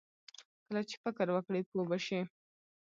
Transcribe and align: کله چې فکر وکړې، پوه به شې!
کله 0.65 0.81
چې 0.89 0.95
فکر 1.03 1.27
وکړې، 1.31 1.61
پوه 1.69 1.83
به 1.89 1.97
شې! 2.05 2.19